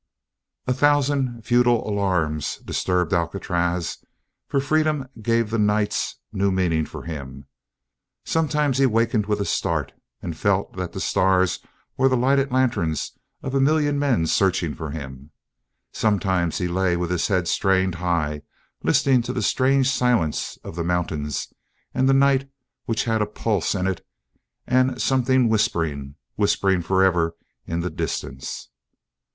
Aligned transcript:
A 0.65 0.73
thousand 0.73 1.43
futile 1.45 1.87
alarms 1.87 2.57
disturbed 2.65 3.13
Alcatraz, 3.13 4.03
for 4.47 4.59
freedom 4.59 5.07
gave 5.21 5.51
the 5.51 5.59
nights 5.59 6.15
new 6.33 6.51
meanings 6.51 6.89
for 6.89 7.03
him. 7.03 7.45
Sometimes 8.25 8.79
he 8.79 8.87
wakened 8.87 9.27
with 9.27 9.39
a 9.39 9.45
start 9.45 9.93
and 10.19 10.35
felt 10.35 10.75
that 10.75 10.93
the 10.93 10.99
stars 10.99 11.59
were 11.97 12.09
the 12.09 12.17
lighted 12.17 12.51
lanterns 12.51 13.11
of 13.43 13.53
a 13.53 13.59
million 13.61 13.99
men 13.99 14.25
searching 14.25 14.73
for 14.73 14.89
him; 14.89 15.09
and 15.13 15.29
sometimes 15.93 16.57
he 16.57 16.67
lay 16.67 16.97
with 16.97 17.11
his 17.11 17.27
head 17.27 17.47
strained 17.47 17.93
high 18.01 18.41
listening 18.81 19.21
to 19.21 19.33
the 19.33 19.43
strange 19.43 19.87
silence 19.87 20.57
of 20.63 20.75
the 20.75 20.83
mountains 20.83 21.53
and 21.93 22.09
the 22.09 22.13
night 22.15 22.49
which 22.85 23.03
has 23.03 23.21
a 23.21 23.27
pulse 23.27 23.75
in 23.75 23.85
it 23.85 24.03
and 24.65 24.99
something 24.99 25.47
whispering, 25.47 26.15
whispering 26.37 26.81
forever 26.81 27.35
in 27.67 27.81
the 27.81 27.91
distance. 27.91 28.69